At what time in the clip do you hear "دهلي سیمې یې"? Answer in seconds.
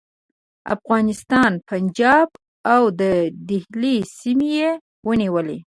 3.49-4.69